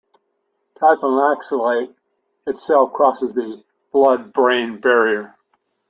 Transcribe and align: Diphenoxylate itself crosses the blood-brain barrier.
Diphenoxylate 0.79 1.93
itself 2.47 2.91
crosses 2.91 3.33
the 3.33 3.63
blood-brain 3.91 4.79
barrier. 4.81 5.35